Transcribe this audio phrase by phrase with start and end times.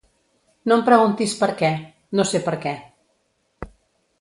[0.69, 1.71] No em preguntis per què;
[2.21, 2.75] no sé per què.